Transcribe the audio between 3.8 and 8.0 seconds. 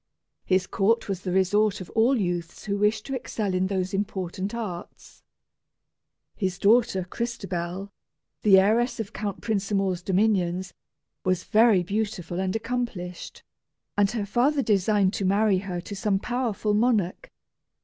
important arts. His daughter Crystabell,